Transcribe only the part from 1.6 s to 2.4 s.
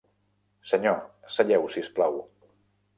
si us plau.